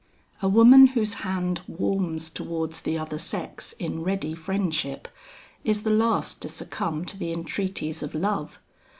[0.41, 5.07] A woman whose hand warms towards the other sex in ready friendship,
[5.63, 8.59] is the last to succumb to the entreaties of love.